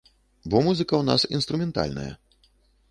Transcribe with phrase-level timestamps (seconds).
[0.53, 2.09] Бо музыка ў нас інструментальная.